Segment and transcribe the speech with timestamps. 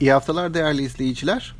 [0.00, 1.56] İyi haftalar değerli izleyiciler.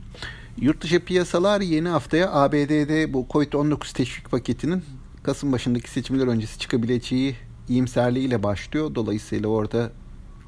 [0.57, 4.85] Yurt dışı piyasalar yeni haftaya ABD'de bu COVID-19 teşvik paketinin
[5.23, 7.37] Kasım başındaki seçimler öncesi çıkabileceği
[7.69, 8.95] iyimserliğiyle başlıyor.
[8.95, 9.91] Dolayısıyla orada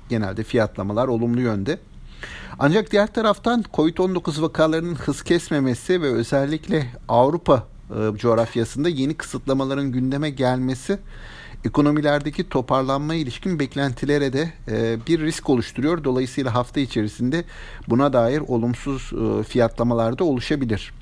[0.08, 1.78] genelde fiyatlamalar olumlu yönde.
[2.58, 10.30] Ancak diğer taraftan COVID-19 vakalarının hız kesmemesi ve özellikle Avrupa e, coğrafyasında yeni kısıtlamaların gündeme
[10.30, 10.98] gelmesi
[11.64, 16.04] ekonomilerdeki toparlanma ilişkin beklentilere de e, bir risk oluşturuyor.
[16.04, 17.44] Dolayısıyla hafta içerisinde
[17.88, 20.92] buna dair olumsuz e, fiyatlamalar da oluşabilir.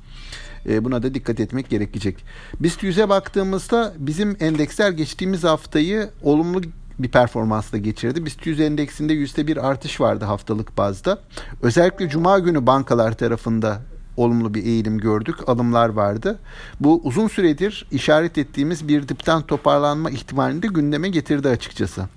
[0.69, 2.25] E, buna da dikkat etmek gerekecek.
[2.61, 6.63] BIST 100'e baktığımızda bizim endeksler geçtiğimiz haftayı olumlu
[6.99, 8.27] bir performansla geçirdi.
[8.27, 11.19] BIST 100 endeksinde %1 artış vardı haftalık bazda.
[11.63, 13.83] Özellikle cuma günü bankalar tarafında
[14.21, 15.37] olumlu bir eğilim gördük.
[15.47, 16.39] Alımlar vardı.
[16.81, 22.09] Bu uzun süredir işaret ettiğimiz bir dipten toparlanma ihtimalini de gündeme getirdi açıkçası.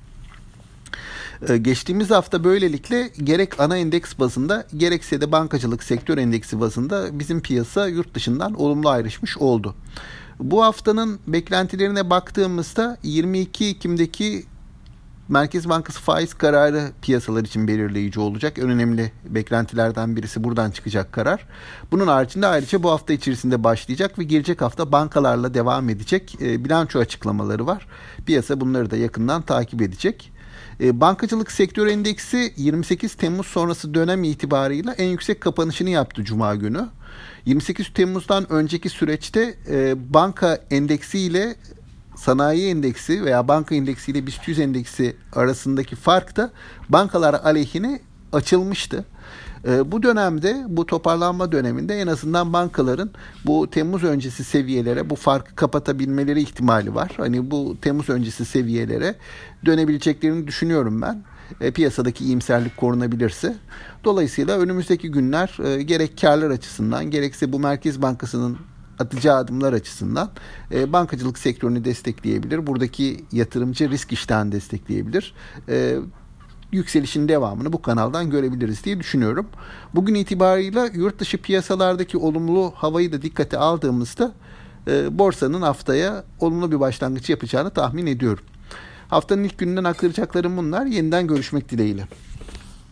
[1.49, 7.41] Ee, geçtiğimiz hafta böylelikle gerek ana endeks bazında gerekse de bankacılık sektör endeksi bazında bizim
[7.41, 9.75] piyasa yurt dışından olumlu ayrışmış oldu.
[10.39, 14.45] Bu haftanın beklentilerine baktığımızda 22 Ekim'deki
[15.29, 18.59] Merkez Bankası faiz kararı piyasalar için belirleyici olacak.
[18.59, 21.45] En önemli beklentilerden birisi buradan çıkacak karar.
[21.91, 26.99] Bunun haricinde ayrıca bu hafta içerisinde başlayacak ve gelecek hafta bankalarla devam edecek e, bilanço
[26.99, 27.87] açıklamaları var.
[28.25, 30.31] Piyasa bunları da yakından takip edecek.
[30.81, 36.87] E, bankacılık sektör endeksi 28 Temmuz sonrası dönem itibarıyla en yüksek kapanışını yaptı Cuma günü.
[37.45, 41.55] 28 Temmuz'dan önceki süreçte e, banka endeksi ile
[42.15, 46.51] sanayi endeksi veya banka endeksi ile BIST 100 endeksi arasındaki fark da
[46.89, 47.99] bankalar aleyhine
[48.33, 49.05] açılmıştı.
[49.67, 53.11] Ee, bu dönemde bu toparlanma döneminde en azından bankaların
[53.45, 57.11] bu Temmuz öncesi seviyelere bu farkı kapatabilmeleri ihtimali var.
[57.17, 59.15] Hani bu Temmuz öncesi seviyelere
[59.65, 61.23] dönebileceklerini düşünüyorum ben.
[61.61, 63.55] E, piyasadaki iyimserlik korunabilirse.
[64.03, 68.57] Dolayısıyla önümüzdeki günler e, gerek karlar açısından gerekse bu Merkez Bankası'nın
[68.99, 70.29] atacağı adımlar açısından
[70.71, 72.67] e, bankacılık sektörünü destekleyebilir.
[72.67, 75.33] Buradaki yatırımcı risk iştahını destekleyebilir.
[75.69, 75.97] E,
[76.71, 79.47] yükselişin devamını bu kanaldan görebiliriz diye düşünüyorum.
[79.95, 84.31] Bugün itibarıyla yurt dışı piyasalardaki olumlu havayı da dikkate aldığımızda
[84.87, 88.43] e, borsanın haftaya olumlu bir başlangıç yapacağını tahmin ediyorum.
[89.07, 90.85] Haftanın ilk gününden aktaracaklarım bunlar.
[90.85, 92.07] Yeniden görüşmek dileğiyle.